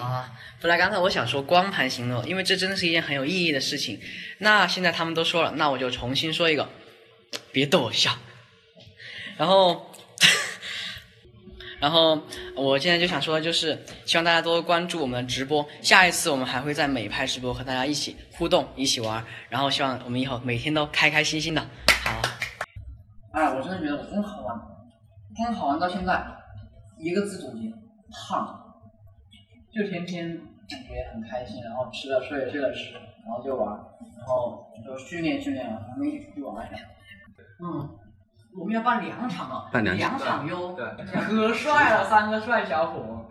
[0.00, 4.00] 啊，本来刚才我想说光盘行动，因为这真的是一件很有意义的事情。
[4.38, 6.68] 那现在他们都说了，那我就重新说一个，
[7.52, 8.10] 别逗我笑。
[9.36, 9.90] 然后，
[11.80, 12.22] 然后
[12.54, 15.66] 我现在就想说的，就是希望大家多关注我们的直播。
[15.82, 19.24] 下一次我们还会在美拍直播和大家一起互动，一起玩。
[19.48, 21.60] 然后希望我们以后每天都开开心心的。
[22.04, 22.22] 好。
[23.32, 24.58] 哎，我真的觉得我真好玩，
[25.36, 26.22] 真好玩到现在，
[26.98, 27.68] 一个字总结，
[28.28, 28.69] 胖。
[29.72, 30.36] 就天天
[30.68, 33.78] 感觉很开心，然后吃了睡，睡了吃，然后就玩，
[34.18, 36.82] 然后就训练训练，然后一起出去玩一下。
[37.60, 37.88] 嗯，
[38.58, 43.26] 我们要办两场啊，办两场哟，对，可帅了，三个帅小伙。